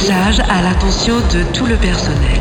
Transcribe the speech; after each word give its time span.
Message 0.00 0.40
à 0.48 0.62
l'attention 0.62 1.16
de 1.16 1.42
tout 1.52 1.66
le 1.66 1.76
personnel. 1.76 2.40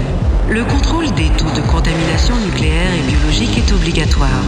Le 0.50 0.64
contrôle 0.64 1.12
des 1.12 1.28
taux 1.32 1.52
de 1.54 1.60
contamination 1.68 2.38
nucléaire 2.38 2.94
et 2.98 3.02
biologique 3.02 3.58
est 3.58 3.74
obligatoire. 3.74 4.46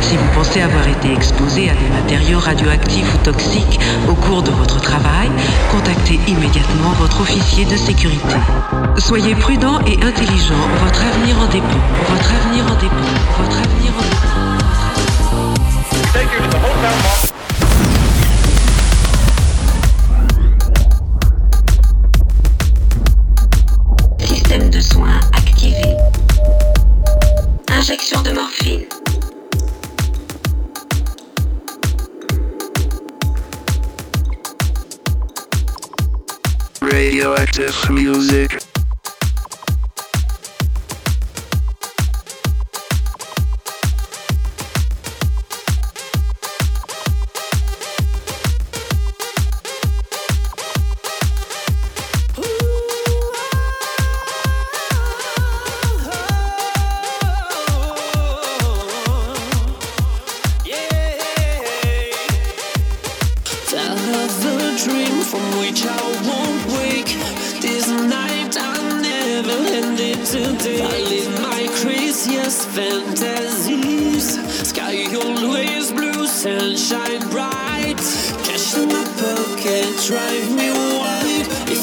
Si 0.00 0.16
vous 0.16 0.24
pensez 0.34 0.62
avoir 0.62 0.88
été 0.88 1.12
exposé 1.12 1.68
à 1.68 1.74
des 1.74 1.90
matériaux 1.90 2.38
radioactifs 2.38 3.14
ou 3.14 3.18
toxiques 3.18 3.78
au 4.08 4.14
cours 4.14 4.42
de 4.42 4.50
votre 4.50 4.80
travail, 4.80 5.28
contactez 5.70 6.18
immédiatement 6.26 6.92
votre 6.98 7.20
officier 7.20 7.66
de 7.66 7.76
sécurité. 7.76 8.36
Soyez 8.96 9.34
prudent 9.34 9.80
et 9.80 10.02
intelligent, 10.02 10.64
votre 10.82 11.04
avenir 11.04 11.38
en 11.38 11.48
dépend. 11.52 11.82
Votre 12.08 12.32
avenir 12.32 12.64
en 12.64 12.76
dépend. 12.80 13.12
Votre 13.36 13.58
avenir 13.58 13.92
en 13.92 14.02
dépend. 17.20 17.31
Active 37.54 37.90
Music. 37.90 38.61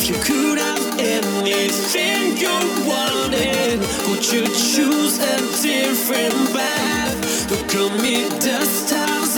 You 0.10 0.16
could 0.24 0.58
have 0.58 1.00
anything 1.00 2.36
you 2.36 2.50
wanted, 2.88 3.80
would 4.08 4.26
you 4.32 4.44
choose 4.48 5.20
a 5.20 5.38
different 5.62 6.34
path? 6.52 7.52
Look 7.52 7.76
at 7.76 8.02
me, 8.02 8.24
the 8.40 8.66
stars 8.66 9.38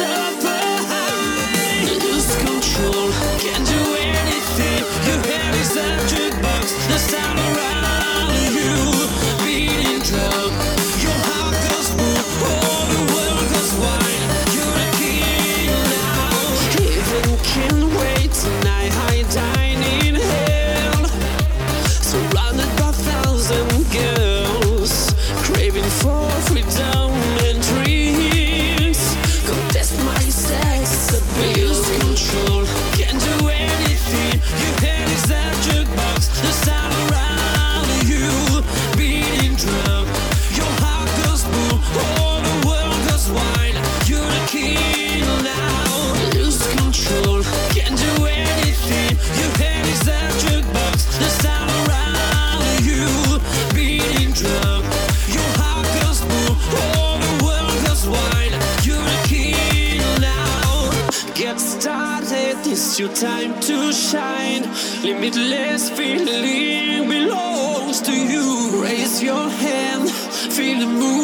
your 63.02 63.14
time 63.16 63.60
to 63.60 63.92
shine. 63.92 64.62
Limitless 65.02 65.90
feeling 65.90 67.10
belongs 67.10 68.00
to 68.02 68.12
you. 68.12 68.84
Raise 68.84 69.24
your 69.24 69.50
hand, 69.50 70.08
feel 70.08 70.80
the 70.82 70.86
move. 70.86 71.21